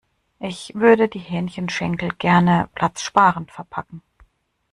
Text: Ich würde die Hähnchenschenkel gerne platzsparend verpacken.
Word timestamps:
Ich 0.39 0.71
würde 0.73 1.07
die 1.07 1.19
Hähnchenschenkel 1.19 2.09
gerne 2.17 2.69
platzsparend 2.73 3.51
verpacken. 3.51 4.01